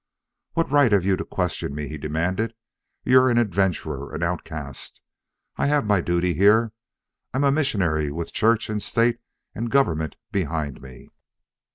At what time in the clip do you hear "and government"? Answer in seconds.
9.53-10.15